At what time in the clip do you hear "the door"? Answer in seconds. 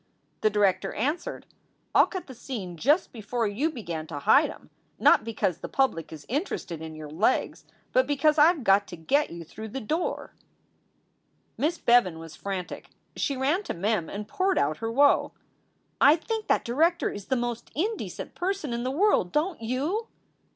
9.67-10.33